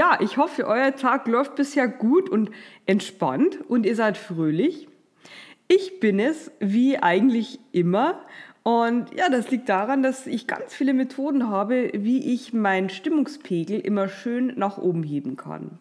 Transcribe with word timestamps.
Ja, 0.00 0.16
ich 0.18 0.38
hoffe, 0.38 0.66
euer 0.66 0.96
Tag 0.96 1.28
läuft 1.28 1.56
bisher 1.56 1.86
gut 1.86 2.30
und 2.30 2.50
entspannt 2.86 3.58
und 3.68 3.84
ihr 3.84 3.94
seid 3.94 4.16
fröhlich. 4.16 4.88
Ich 5.68 6.00
bin 6.00 6.18
es, 6.18 6.50
wie 6.58 6.96
eigentlich 6.96 7.60
immer. 7.72 8.22
Und 8.62 9.14
ja, 9.14 9.28
das 9.28 9.50
liegt 9.50 9.68
daran, 9.68 10.02
dass 10.02 10.26
ich 10.26 10.46
ganz 10.46 10.72
viele 10.72 10.94
Methoden 10.94 11.50
habe, 11.50 11.90
wie 11.92 12.32
ich 12.32 12.54
meinen 12.54 12.88
Stimmungspegel 12.88 13.78
immer 13.78 14.08
schön 14.08 14.54
nach 14.56 14.78
oben 14.78 15.02
heben 15.02 15.36
kann. 15.36 15.78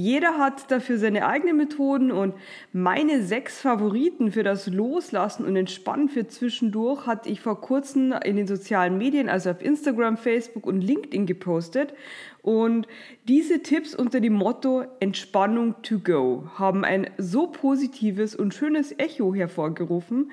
Jeder 0.00 0.38
hat 0.38 0.70
dafür 0.70 0.96
seine 0.96 1.26
eigenen 1.26 1.56
Methoden 1.56 2.12
und 2.12 2.36
meine 2.72 3.20
sechs 3.20 3.60
Favoriten 3.60 4.30
für 4.30 4.44
das 4.44 4.68
Loslassen 4.68 5.44
und 5.44 5.56
Entspannen 5.56 6.08
für 6.08 6.28
zwischendurch 6.28 7.08
hatte 7.08 7.28
ich 7.28 7.40
vor 7.40 7.60
kurzem 7.60 8.12
in 8.24 8.36
den 8.36 8.46
sozialen 8.46 8.96
Medien, 8.96 9.28
also 9.28 9.50
auf 9.50 9.60
Instagram, 9.60 10.16
Facebook 10.16 10.66
und 10.66 10.82
LinkedIn 10.82 11.26
gepostet. 11.26 11.94
Und 12.42 12.86
diese 13.26 13.60
Tipps 13.60 13.92
unter 13.92 14.20
dem 14.20 14.34
Motto 14.34 14.84
Entspannung 15.00 15.74
to 15.82 15.98
go 15.98 16.48
haben 16.54 16.84
ein 16.84 17.10
so 17.18 17.48
positives 17.48 18.36
und 18.36 18.54
schönes 18.54 18.96
Echo 19.00 19.34
hervorgerufen, 19.34 20.30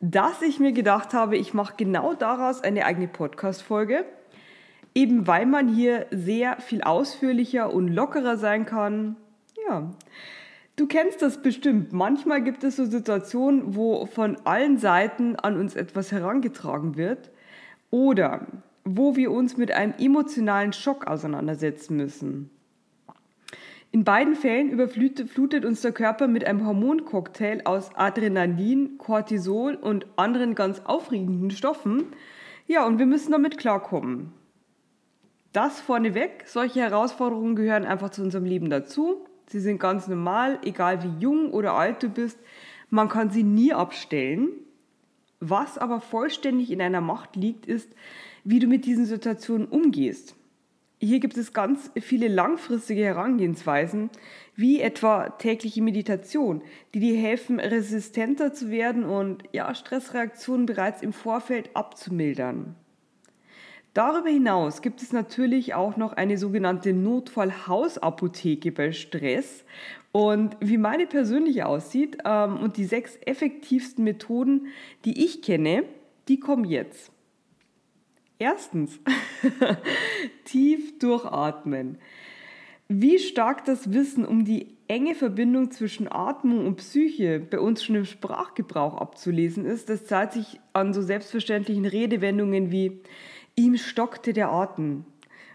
dass 0.00 0.42
ich 0.42 0.60
mir 0.60 0.72
gedacht 0.72 1.14
habe, 1.14 1.38
ich 1.38 1.54
mache 1.54 1.72
genau 1.78 2.12
daraus 2.12 2.60
eine 2.60 2.84
eigene 2.84 3.08
Podcast-Folge 3.08 4.04
eben 4.98 5.28
weil 5.28 5.46
man 5.46 5.68
hier 5.68 6.06
sehr 6.10 6.60
viel 6.60 6.82
ausführlicher 6.82 7.72
und 7.72 7.86
lockerer 7.86 8.36
sein 8.36 8.66
kann. 8.66 9.14
Ja. 9.68 9.90
Du 10.74 10.88
kennst 10.88 11.22
das 11.22 11.40
bestimmt. 11.40 11.92
Manchmal 11.92 12.42
gibt 12.42 12.64
es 12.64 12.76
so 12.76 12.84
Situationen, 12.84 13.76
wo 13.76 14.06
von 14.06 14.36
allen 14.44 14.76
Seiten 14.76 15.36
an 15.36 15.56
uns 15.56 15.76
etwas 15.76 16.10
herangetragen 16.10 16.96
wird 16.96 17.30
oder 17.90 18.46
wo 18.84 19.14
wir 19.14 19.30
uns 19.30 19.56
mit 19.56 19.70
einem 19.70 19.94
emotionalen 19.98 20.72
Schock 20.72 21.06
auseinandersetzen 21.06 21.96
müssen. 21.96 22.50
In 23.92 24.02
beiden 24.02 24.34
Fällen 24.34 24.68
überflutet 24.70 25.64
uns 25.64 25.80
der 25.80 25.92
Körper 25.92 26.26
mit 26.26 26.44
einem 26.44 26.66
Hormoncocktail 26.66 27.62
aus 27.64 27.90
Adrenalin, 27.94 28.98
Cortisol 28.98 29.76
und 29.76 30.06
anderen 30.16 30.56
ganz 30.56 30.80
aufregenden 30.84 31.52
Stoffen. 31.52 32.06
Ja, 32.66 32.84
und 32.84 32.98
wir 32.98 33.06
müssen 33.06 33.32
damit 33.32 33.58
klarkommen. 33.58 34.32
Das 35.52 35.80
vorneweg, 35.80 36.44
solche 36.46 36.80
Herausforderungen 36.80 37.56
gehören 37.56 37.84
einfach 37.84 38.10
zu 38.10 38.22
unserem 38.22 38.44
Leben 38.44 38.68
dazu. 38.68 39.26
Sie 39.46 39.60
sind 39.60 39.80
ganz 39.80 40.06
normal, 40.06 40.58
egal 40.62 41.02
wie 41.02 41.20
jung 41.20 41.50
oder 41.52 41.72
alt 41.72 42.02
du 42.02 42.10
bist. 42.10 42.38
Man 42.90 43.08
kann 43.08 43.30
sie 43.30 43.44
nie 43.44 43.72
abstellen. 43.72 44.50
Was 45.40 45.78
aber 45.78 46.00
vollständig 46.00 46.70
in 46.70 46.82
einer 46.82 47.00
Macht 47.00 47.36
liegt, 47.36 47.64
ist, 47.64 47.90
wie 48.44 48.58
du 48.58 48.66
mit 48.66 48.84
diesen 48.84 49.06
Situationen 49.06 49.68
umgehst. 49.68 50.34
Hier 51.00 51.20
gibt 51.20 51.36
es 51.36 51.52
ganz 51.52 51.92
viele 52.00 52.26
langfristige 52.26 53.04
Herangehensweisen, 53.04 54.10
wie 54.56 54.80
etwa 54.80 55.28
tägliche 55.28 55.80
Meditation, 55.80 56.62
die 56.92 56.98
dir 56.98 57.16
helfen, 57.16 57.60
resistenter 57.60 58.52
zu 58.52 58.70
werden 58.70 59.04
und 59.04 59.44
ja, 59.52 59.72
Stressreaktionen 59.74 60.66
bereits 60.66 61.00
im 61.00 61.12
Vorfeld 61.12 61.70
abzumildern. 61.74 62.74
Darüber 63.98 64.28
hinaus 64.28 64.80
gibt 64.80 65.02
es 65.02 65.12
natürlich 65.12 65.74
auch 65.74 65.96
noch 65.96 66.12
eine 66.12 66.38
sogenannte 66.38 66.92
Notfallhausapotheke 66.92 68.70
bei 68.70 68.92
Stress. 68.92 69.64
Und 70.12 70.56
wie 70.60 70.78
meine 70.78 71.08
persönliche 71.08 71.66
aussieht 71.66 72.18
ähm, 72.24 72.58
und 72.58 72.76
die 72.76 72.84
sechs 72.84 73.18
effektivsten 73.26 74.04
Methoden, 74.04 74.68
die 75.04 75.24
ich 75.24 75.42
kenne, 75.42 75.82
die 76.28 76.38
kommen 76.38 76.64
jetzt. 76.64 77.10
Erstens, 78.38 79.00
tief 80.44 81.00
durchatmen. 81.00 81.98
Wie 82.86 83.18
stark 83.18 83.64
das 83.64 83.92
Wissen 83.92 84.24
um 84.24 84.44
die 84.44 84.76
enge 84.86 85.16
Verbindung 85.16 85.72
zwischen 85.72 86.06
Atmung 86.06 86.68
und 86.68 86.76
Psyche 86.76 87.40
bei 87.40 87.58
uns 87.58 87.82
schon 87.82 87.96
im 87.96 88.04
Sprachgebrauch 88.04 88.94
abzulesen 88.94 89.64
ist, 89.64 89.90
das 89.90 90.06
zeigt 90.06 90.34
sich 90.34 90.60
an 90.72 90.94
so 90.94 91.02
selbstverständlichen 91.02 91.84
Redewendungen 91.84 92.70
wie 92.70 93.00
Ihm 93.58 93.76
stockte 93.76 94.32
der 94.32 94.52
Atem. 94.52 95.04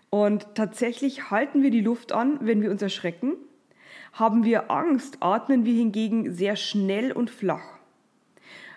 Und 0.09 0.55
tatsächlich 0.55 1.31
halten 1.31 1.63
wir 1.63 1.71
die 1.71 1.79
Luft 1.79 2.11
an, 2.11 2.37
wenn 2.41 2.61
wir 2.61 2.69
uns 2.69 2.81
erschrecken. 2.81 3.37
Haben 4.11 4.43
wir 4.43 4.69
Angst, 4.69 5.19
atmen 5.21 5.63
wir 5.63 5.73
hingegen 5.73 6.33
sehr 6.33 6.57
schnell 6.57 7.13
und 7.13 7.29
flach. 7.29 7.63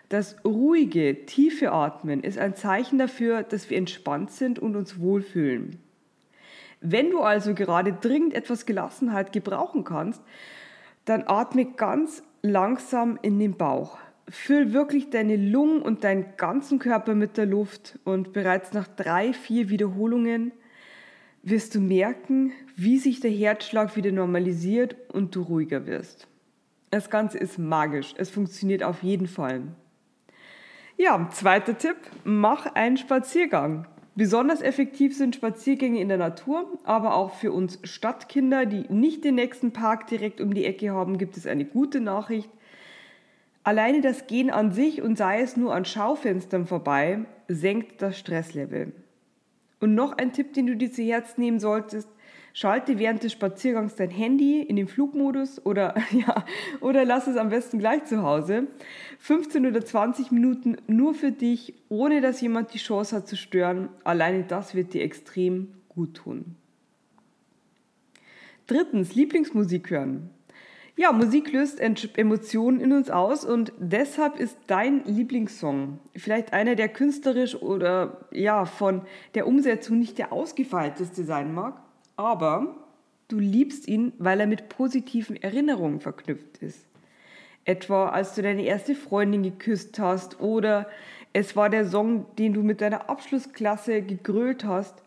Das 0.08 0.36
ruhige, 0.44 1.26
tiefe 1.26 1.72
Atmen 1.72 2.22
ist 2.22 2.38
ein 2.38 2.54
Zeichen 2.54 2.98
dafür, 2.98 3.42
dass 3.42 3.68
wir 3.68 3.76
entspannt 3.78 4.30
sind 4.30 4.60
und 4.60 4.76
uns 4.76 5.00
wohlfühlen. 5.00 5.80
Wenn 6.80 7.10
du 7.10 7.20
also 7.20 7.52
gerade 7.52 7.94
dringend 7.94 8.32
etwas 8.32 8.64
Gelassenheit 8.64 9.32
gebrauchen 9.32 9.82
kannst, 9.82 10.22
dann 11.04 11.24
atme 11.26 11.64
ganz 11.64 12.22
langsam 12.42 13.18
in 13.22 13.40
den 13.40 13.56
Bauch 13.56 13.98
füll 14.28 14.72
wirklich 14.72 15.10
deine 15.10 15.36
Lungen 15.36 15.82
und 15.82 16.04
deinen 16.04 16.36
ganzen 16.36 16.78
Körper 16.78 17.14
mit 17.14 17.36
der 17.36 17.46
Luft 17.46 17.98
und 18.04 18.32
bereits 18.32 18.72
nach 18.72 18.88
drei, 18.88 19.32
vier 19.32 19.68
Wiederholungen 19.68 20.52
wirst 21.42 21.76
du 21.76 21.80
merken, 21.80 22.52
wie 22.74 22.98
sich 22.98 23.20
der 23.20 23.30
Herzschlag 23.30 23.94
wieder 23.96 24.10
normalisiert 24.10 24.96
und 25.12 25.34
du 25.36 25.42
ruhiger 25.42 25.86
wirst. 25.86 26.26
Das 26.90 27.08
Ganze 27.08 27.38
ist 27.38 27.58
magisch. 27.58 28.14
Es 28.16 28.30
funktioniert 28.30 28.82
auf 28.82 29.02
jeden 29.02 29.28
Fall. 29.28 29.62
Ja, 30.96 31.28
zweiter 31.30 31.76
Tipp, 31.78 31.96
mach 32.24 32.66
einen 32.74 32.96
Spaziergang. 32.96 33.86
Besonders 34.14 34.62
effektiv 34.62 35.14
sind 35.14 35.36
Spaziergänge 35.36 36.00
in 36.00 36.08
der 36.08 36.16
Natur, 36.16 36.78
aber 36.84 37.14
auch 37.14 37.34
für 37.34 37.52
uns 37.52 37.78
Stadtkinder, 37.84 38.64
die 38.64 38.86
nicht 38.88 39.22
den 39.22 39.34
nächsten 39.34 39.72
Park 39.72 40.06
direkt 40.06 40.40
um 40.40 40.54
die 40.54 40.64
Ecke 40.64 40.90
haben, 40.90 41.18
gibt 41.18 41.36
es 41.36 41.46
eine 41.46 41.66
gute 41.66 42.00
Nachricht. 42.00 42.48
Alleine 43.66 44.00
das 44.00 44.28
Gehen 44.28 44.48
an 44.48 44.70
sich 44.70 45.02
und 45.02 45.18
sei 45.18 45.40
es 45.40 45.56
nur 45.56 45.74
an 45.74 45.84
Schaufenstern 45.84 46.66
vorbei, 46.66 47.24
senkt 47.48 48.00
das 48.00 48.16
Stresslevel. 48.16 48.92
Und 49.80 49.96
noch 49.96 50.16
ein 50.16 50.32
Tipp, 50.32 50.52
den 50.52 50.68
du 50.68 50.76
dir 50.76 50.92
zu 50.92 51.02
Herz 51.02 51.36
nehmen 51.36 51.58
solltest, 51.58 52.08
schalte 52.52 53.00
während 53.00 53.24
des 53.24 53.32
Spaziergangs 53.32 53.96
dein 53.96 54.10
Handy 54.10 54.62
in 54.62 54.76
den 54.76 54.86
Flugmodus 54.86 55.66
oder, 55.66 55.96
ja, 56.12 56.44
oder 56.80 57.04
lass 57.04 57.26
es 57.26 57.36
am 57.36 57.48
besten 57.48 57.80
gleich 57.80 58.04
zu 58.04 58.22
Hause. 58.22 58.68
15 59.18 59.66
oder 59.66 59.84
20 59.84 60.30
Minuten 60.30 60.76
nur 60.86 61.12
für 61.12 61.32
dich, 61.32 61.74
ohne 61.88 62.20
dass 62.20 62.40
jemand 62.40 62.72
die 62.72 62.78
Chance 62.78 63.16
hat 63.16 63.26
zu 63.26 63.36
stören. 63.36 63.88
Alleine 64.04 64.44
das 64.44 64.76
wird 64.76 64.94
dir 64.94 65.02
extrem 65.02 65.74
gut 65.88 66.14
tun. 66.14 66.54
Drittens, 68.68 69.16
Lieblingsmusik 69.16 69.90
hören. 69.90 70.30
Ja, 70.98 71.12
Musik 71.12 71.52
löst 71.52 71.78
Emotionen 71.78 72.80
in 72.80 72.90
uns 72.94 73.10
aus 73.10 73.44
und 73.44 73.70
deshalb 73.78 74.40
ist 74.40 74.56
dein 74.66 75.04
Lieblingssong 75.04 75.98
vielleicht 76.16 76.54
einer, 76.54 76.74
der 76.74 76.88
künstlerisch 76.88 77.54
oder 77.54 78.26
ja 78.32 78.64
von 78.64 79.02
der 79.34 79.46
Umsetzung 79.46 79.98
nicht 79.98 80.16
der 80.16 80.32
ausgefeilteste 80.32 81.24
sein 81.24 81.52
mag, 81.52 81.82
aber 82.16 82.78
du 83.28 83.38
liebst 83.38 83.88
ihn, 83.88 84.14
weil 84.16 84.40
er 84.40 84.46
mit 84.46 84.70
positiven 84.70 85.36
Erinnerungen 85.36 86.00
verknüpft 86.00 86.62
ist. 86.62 86.86
Etwa 87.66 88.08
als 88.08 88.34
du 88.34 88.40
deine 88.40 88.64
erste 88.64 88.94
Freundin 88.94 89.42
geküsst 89.42 89.98
hast 89.98 90.40
oder 90.40 90.88
es 91.34 91.56
war 91.56 91.68
der 91.68 91.86
Song, 91.86 92.24
den 92.38 92.54
du 92.54 92.62
mit 92.62 92.80
deiner 92.80 93.10
Abschlussklasse 93.10 94.00
gegrölt 94.00 94.64
hast. 94.64 95.02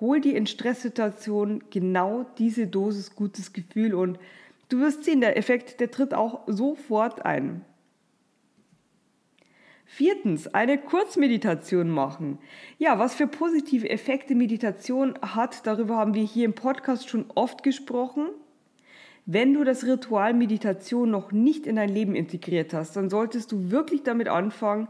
Hol 0.00 0.20
dir 0.20 0.36
in 0.36 0.48
Stresssituationen 0.48 1.62
genau 1.70 2.26
diese 2.38 2.66
Dosis 2.66 3.14
gutes 3.14 3.52
Gefühl 3.52 3.94
und 3.94 4.18
Du 4.68 4.80
wirst 4.80 5.04
sehen, 5.04 5.20
der 5.20 5.36
Effekt, 5.36 5.80
der 5.80 5.90
tritt 5.90 6.12
auch 6.12 6.42
sofort 6.46 7.24
ein. 7.24 7.64
Viertens, 9.86 10.48
eine 10.48 10.76
Kurzmeditation 10.76 11.88
machen. 11.88 12.38
Ja, 12.76 12.98
was 12.98 13.14
für 13.14 13.26
positive 13.26 13.88
Effekte 13.88 14.34
Meditation 14.34 15.14
hat, 15.22 15.66
darüber 15.66 15.96
haben 15.96 16.12
wir 16.12 16.22
hier 16.22 16.44
im 16.44 16.54
Podcast 16.54 17.08
schon 17.08 17.24
oft 17.34 17.62
gesprochen. 17.62 18.28
Wenn 19.24 19.54
du 19.54 19.64
das 19.64 19.84
Ritual 19.84 20.34
Meditation 20.34 21.10
noch 21.10 21.32
nicht 21.32 21.66
in 21.66 21.76
dein 21.76 21.88
Leben 21.88 22.14
integriert 22.14 22.74
hast, 22.74 22.96
dann 22.96 23.08
solltest 23.08 23.50
du 23.50 23.70
wirklich 23.70 24.02
damit 24.02 24.28
anfangen. 24.28 24.88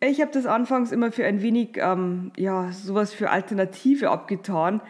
Ich 0.00 0.22
habe 0.22 0.32
das 0.32 0.46
anfangs 0.46 0.90
immer 0.90 1.12
für 1.12 1.26
ein 1.26 1.42
wenig, 1.42 1.76
ähm, 1.76 2.32
ja, 2.38 2.72
sowas 2.72 3.12
für 3.12 3.30
Alternative 3.30 4.10
abgetan. 4.10 4.80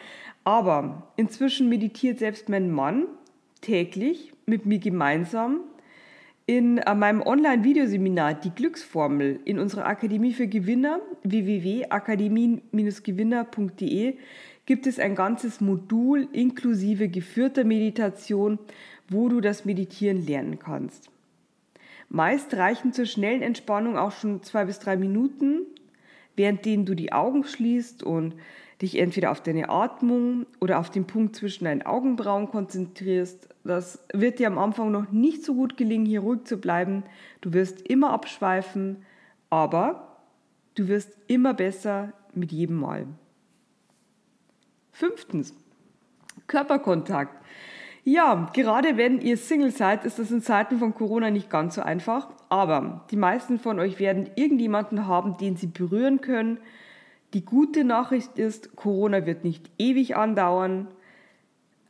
Aber 0.45 1.13
inzwischen 1.17 1.69
meditiert 1.69 2.21
selbst 2.21 2.49
mein 2.49 2.71
Mann 2.71 3.07
täglich 3.65 4.33
mit 4.47 4.67
mir 4.67 4.79
gemeinsam 4.79 5.61
in 6.47 6.79
äh, 6.79 6.95
meinem 6.95 7.23
Online-Videoseminar 7.23 8.35
Die 8.35 8.51
Glücksformel 8.51 9.41
in 9.47 9.59
unserer 9.59 9.87
Akademie 9.87 10.35
für 10.35 10.47
Gewinner 10.47 11.01
www.akademie-gewinner.de 11.23 14.19
gibt 14.67 14.87
es 14.87 14.99
ein 14.99 15.15
ganzes 15.15 15.63
Modul 15.63 16.29
inklusive 16.33 17.09
geführter 17.09 17.65
Meditation, 17.65 18.59
wo 19.09 19.31
du 19.31 19.41
das 19.41 19.65
Meditieren 19.65 20.27
lernen 20.27 20.59
kannst. 20.59 21.09
Meist 22.11 22.53
reichen 22.55 22.93
zur 22.93 23.07
schnellen 23.07 23.41
Entspannung 23.41 23.97
auch 23.97 24.13
schon 24.13 24.43
zwei 24.43 24.67
bis 24.67 24.79
drei 24.79 24.99
Minuten, 24.99 25.63
während 26.37 26.67
denen 26.67 26.85
du 26.85 26.95
die 26.95 27.13
Augen 27.13 27.45
schließt 27.45 28.03
und 28.03 28.35
dich 28.85 28.99
entweder 28.99 29.31
auf 29.31 29.41
deine 29.41 29.71
Atmung 29.71 30.47
oder 30.61 30.79
auf 30.79 30.91
den 30.91 31.07
Punkt 31.07 31.35
zwischen 31.35 31.65
deinen 31.65 31.83
Augenbrauen 31.83 32.49
konzentrierst. 32.49 33.49
Das 33.65 34.05
wird 34.13 34.39
dir 34.39 34.47
am 34.47 34.59
Anfang 34.59 34.93
noch 34.93 35.11
nicht 35.11 35.43
so 35.43 35.55
gut 35.55 35.77
gelingen, 35.77 36.07
hier 36.07 36.21
ruhig 36.21 36.45
zu 36.45 36.59
bleiben. 36.59 37.03
Du 37.41 37.53
wirst 37.53 37.81
immer 37.83 38.11
abschweifen, 38.11 39.05
aber 39.49 40.19
du 40.75 40.89
wirst 40.89 41.17
immer 41.27 41.55
besser 41.55 42.13
mit 42.35 42.53
jedem 42.53 42.77
Mal. 42.77 43.07
Fünftens, 44.93 45.55
Körperkontakt. 46.47 47.43
Ja, 48.07 48.51
gerade 48.53 48.99
wenn 48.99 49.23
ihr 49.23 49.39
Single 49.39 49.71
seid, 49.71 50.05
ist 50.05 50.19
das 50.19 50.31
in 50.31 50.43
Zeiten 50.43 50.79
von 50.79 50.95
Corona 50.95 51.31
nicht 51.31 51.49
ganz 51.49 51.77
so 51.77 51.81
einfach. 51.81 52.29
Aber 52.51 53.07
die 53.11 53.17
meisten 53.17 53.59
von 53.59 53.79
euch 53.79 53.99
werden 53.99 54.29
irgendjemanden 54.37 55.07
haben, 55.07 55.39
den 55.39 55.57
sie 55.57 55.69
berühren 55.69 56.21
können. 56.21 56.59
Die 57.35 57.45
gute 57.45 57.85
Nachricht 57.85 58.39
ist, 58.39 58.77
Corona 58.77 59.27
wird 59.27 59.45
nicht 59.45 59.71
ewig 59.77 60.17
andauern. 60.17 60.89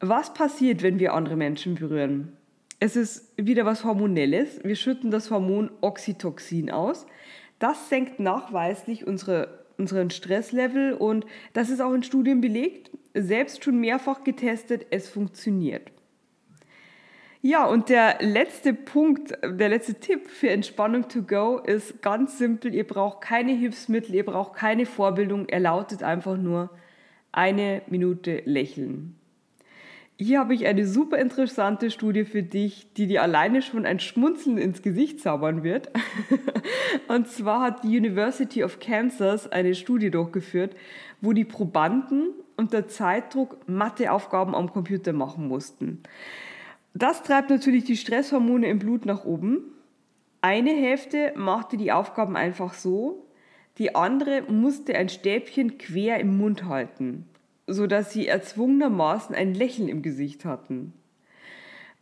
Was 0.00 0.32
passiert, 0.34 0.82
wenn 0.82 0.98
wir 0.98 1.12
andere 1.12 1.36
Menschen 1.36 1.74
berühren? 1.74 2.32
Es 2.80 2.96
ist 2.96 3.32
wieder 3.36 3.64
was 3.64 3.84
Hormonelles. 3.84 4.60
Wir 4.64 4.76
schütten 4.76 5.10
das 5.10 5.30
Hormon 5.30 5.70
Oxytocin 5.82 6.70
aus. 6.70 7.06
Das 7.58 7.88
senkt 7.88 8.20
nachweislich 8.20 9.06
unsere 9.06 9.64
unseren 9.76 10.10
Stresslevel 10.10 10.92
und 10.92 11.26
das 11.52 11.68
ist 11.68 11.80
auch 11.80 11.92
in 11.92 12.02
Studien 12.02 12.40
belegt, 12.40 12.90
selbst 13.14 13.64
schon 13.64 13.80
mehrfach 13.80 14.24
getestet, 14.24 14.86
es 14.90 15.08
funktioniert. 15.08 15.90
Ja, 17.46 17.66
und 17.66 17.90
der 17.90 18.16
letzte 18.22 18.72
Punkt, 18.72 19.36
der 19.42 19.68
letzte 19.68 20.00
Tipp 20.00 20.30
für 20.30 20.48
Entspannung 20.48 21.08
to 21.08 21.20
go 21.20 21.58
ist 21.58 22.00
ganz 22.00 22.38
simpel. 22.38 22.74
Ihr 22.74 22.86
braucht 22.86 23.20
keine 23.20 23.52
Hilfsmittel, 23.52 24.14
ihr 24.14 24.24
braucht 24.24 24.54
keine 24.54 24.86
Vorbildung. 24.86 25.46
Er 25.50 25.60
lautet 25.60 26.02
einfach 26.02 26.38
nur 26.38 26.70
eine 27.32 27.82
Minute 27.86 28.40
lächeln. 28.46 29.16
Hier 30.16 30.38
habe 30.38 30.54
ich 30.54 30.64
eine 30.64 30.86
super 30.86 31.18
interessante 31.18 31.90
Studie 31.90 32.24
für 32.24 32.42
dich, 32.42 32.90
die 32.94 33.08
dir 33.08 33.20
alleine 33.20 33.60
schon 33.60 33.84
ein 33.84 34.00
Schmunzeln 34.00 34.56
ins 34.56 34.80
Gesicht 34.80 35.20
zaubern 35.20 35.62
wird. 35.62 35.90
Und 37.08 37.28
zwar 37.28 37.60
hat 37.60 37.84
die 37.84 37.98
University 37.98 38.64
of 38.64 38.80
Kansas 38.80 39.52
eine 39.52 39.74
Studie 39.74 40.10
durchgeführt, 40.10 40.74
wo 41.20 41.34
die 41.34 41.44
Probanden 41.44 42.30
unter 42.56 42.88
Zeitdruck 42.88 43.58
Matheaufgaben 43.68 44.54
am 44.54 44.72
Computer 44.72 45.12
machen 45.12 45.46
mussten. 45.46 46.02
Das 46.94 47.22
treibt 47.22 47.50
natürlich 47.50 47.84
die 47.84 47.96
Stresshormone 47.96 48.68
im 48.68 48.78
Blut 48.78 49.04
nach 49.04 49.24
oben. 49.24 49.72
Eine 50.40 50.70
Hälfte 50.70 51.32
machte 51.36 51.76
die 51.76 51.92
Aufgaben 51.92 52.36
einfach 52.36 52.74
so, 52.74 53.26
die 53.78 53.94
andere 53.94 54.42
musste 54.42 54.94
ein 54.96 55.08
Stäbchen 55.08 55.78
quer 55.78 56.20
im 56.20 56.38
Mund 56.38 56.64
halten 56.64 57.26
sodass 57.66 58.12
sie 58.12 58.26
erzwungenermaßen 58.26 59.34
ein 59.34 59.54
Lächeln 59.54 59.88
im 59.88 60.02
Gesicht 60.02 60.44
hatten. 60.44 60.92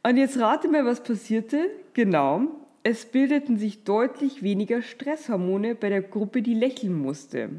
Und 0.03 0.17
jetzt 0.17 0.39
rate 0.39 0.69
mal, 0.69 0.85
was 0.85 1.03
passierte. 1.03 1.71
Genau, 1.93 2.49
es 2.83 3.07
bildeten 3.07 3.59
sich 3.59 3.85
deutlich 3.85 4.43
weniger 4.43 4.83
Stresshormone 4.83 5.75
bei 5.75 5.89
der 5.89 6.03
Gruppe, 6.03 6.43
die 6.43 6.55
lächeln 6.55 6.95
musste. 6.95 7.51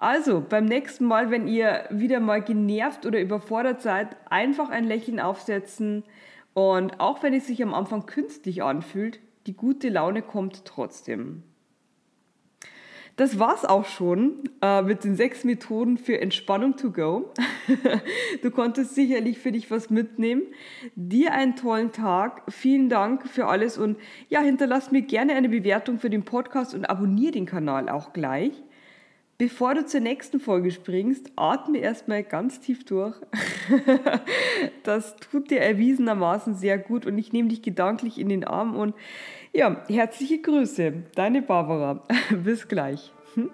Also, 0.00 0.40
beim 0.40 0.64
nächsten 0.64 1.04
Mal, 1.04 1.30
wenn 1.30 1.46
ihr 1.46 1.84
wieder 1.90 2.20
mal 2.20 2.40
genervt 2.40 3.04
oder 3.04 3.20
überfordert 3.20 3.82
seid, 3.82 4.16
einfach 4.30 4.70
ein 4.70 4.84
Lächeln 4.84 5.20
aufsetzen 5.20 6.04
und 6.54 6.98
auch 7.00 7.22
wenn 7.22 7.34
es 7.34 7.46
sich 7.46 7.62
am 7.62 7.74
Anfang 7.74 8.06
künstlich 8.06 8.62
anfühlt, 8.62 9.20
die 9.46 9.54
gute 9.54 9.90
Laune 9.90 10.22
kommt 10.22 10.64
trotzdem. 10.64 11.42
Das 13.16 13.38
war's 13.38 13.66
auch 13.66 13.84
schon 13.84 14.48
äh, 14.62 14.80
mit 14.80 15.04
den 15.04 15.16
sechs 15.16 15.44
Methoden 15.44 15.98
für 15.98 16.18
Entspannung 16.18 16.76
to 16.78 16.90
go. 16.90 17.34
du 18.42 18.50
konntest 18.50 18.94
sicherlich 18.94 19.38
für 19.38 19.52
dich 19.52 19.70
was 19.70 19.90
mitnehmen. 19.90 20.44
Dir 20.94 21.34
einen 21.34 21.56
tollen 21.56 21.92
Tag. 21.92 22.44
Vielen 22.48 22.88
Dank 22.88 23.28
für 23.28 23.48
alles 23.48 23.76
und 23.76 23.98
ja, 24.30 24.40
hinterlass 24.40 24.92
mir 24.92 25.02
gerne 25.02 25.34
eine 25.34 25.50
Bewertung 25.50 25.98
für 25.98 26.08
den 26.08 26.24
Podcast 26.24 26.74
und 26.74 26.86
abonniere 26.86 27.32
den 27.32 27.44
Kanal 27.44 27.90
auch 27.90 28.14
gleich. 28.14 28.62
Bevor 29.40 29.74
du 29.74 29.86
zur 29.86 30.00
nächsten 30.00 30.38
Folge 30.38 30.70
springst, 30.70 31.32
atme 31.34 31.78
erstmal 31.78 32.22
ganz 32.22 32.60
tief 32.60 32.84
durch. 32.84 33.16
das 34.82 35.16
tut 35.16 35.50
dir 35.50 35.62
erwiesenermaßen 35.62 36.56
sehr 36.56 36.76
gut 36.76 37.06
und 37.06 37.16
ich 37.16 37.32
nehme 37.32 37.48
dich 37.48 37.62
gedanklich 37.62 38.18
in 38.18 38.28
den 38.28 38.44
Arm 38.44 38.76
und 38.76 38.94
ja, 39.54 39.82
herzliche 39.88 40.42
Grüße, 40.42 40.92
deine 41.14 41.40
Barbara. 41.40 42.06
Bis 42.44 42.68
gleich. 42.68 43.14
Hm? 43.32 43.50